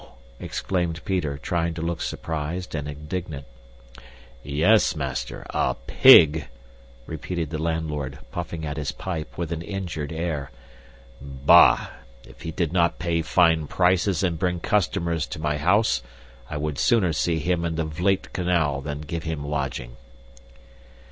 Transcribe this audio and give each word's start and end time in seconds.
exclaimed 0.39 0.99
Peter, 1.05 1.37
trying 1.37 1.75
to 1.75 1.81
look 1.83 2.01
surprised 2.01 2.73
and 2.73 2.87
indignant. 2.87 3.45
"Yes, 4.41 4.95
master 4.95 5.45
A 5.51 5.75
PIG," 5.85 6.47
repeated 7.05 7.51
the 7.51 7.59
landlord, 7.61 8.17
puffing 8.31 8.65
at 8.65 8.77
his 8.77 8.91
pipe 8.91 9.37
with 9.37 9.51
an 9.51 9.61
injured 9.61 10.11
air. 10.11 10.49
"Bah! 11.21 11.89
If 12.23 12.41
he 12.41 12.49
did 12.49 12.73
not 12.73 12.97
pay 12.97 13.21
fine 13.21 13.67
prices 13.67 14.23
and 14.23 14.39
bring 14.39 14.59
customers 14.59 15.27
to 15.27 15.39
my 15.39 15.57
house, 15.57 16.01
I 16.49 16.57
would 16.57 16.79
sooner 16.79 17.13
see 17.13 17.37
him 17.37 17.63
in 17.63 17.75
the 17.75 17.85
Vleit 17.85 18.33
Canal 18.33 18.81
than 18.81 19.01
give 19.01 19.21
him 19.21 19.45
lodging." 19.47 19.97